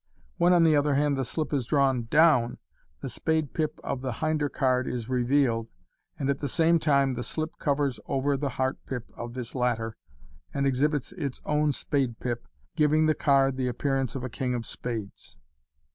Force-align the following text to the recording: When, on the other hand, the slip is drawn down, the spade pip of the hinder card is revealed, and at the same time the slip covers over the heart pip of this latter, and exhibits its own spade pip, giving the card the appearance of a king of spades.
When, 0.37 0.51
on 0.51 0.63
the 0.63 0.75
other 0.75 0.95
hand, 0.95 1.15
the 1.15 1.23
slip 1.23 1.53
is 1.53 1.67
drawn 1.67 2.05
down, 2.05 2.57
the 3.01 3.07
spade 3.07 3.53
pip 3.53 3.79
of 3.83 4.01
the 4.01 4.13
hinder 4.13 4.49
card 4.49 4.87
is 4.87 5.07
revealed, 5.07 5.67
and 6.17 6.27
at 6.27 6.39
the 6.39 6.47
same 6.47 6.79
time 6.79 7.11
the 7.11 7.21
slip 7.21 7.59
covers 7.59 7.99
over 8.07 8.35
the 8.35 8.49
heart 8.57 8.79
pip 8.87 9.11
of 9.15 9.35
this 9.35 9.53
latter, 9.53 9.95
and 10.55 10.65
exhibits 10.65 11.11
its 11.11 11.39
own 11.45 11.71
spade 11.71 12.19
pip, 12.19 12.47
giving 12.75 13.05
the 13.05 13.13
card 13.13 13.57
the 13.57 13.67
appearance 13.67 14.15
of 14.15 14.23
a 14.23 14.27
king 14.31 14.55
of 14.55 14.65
spades. 14.65 15.37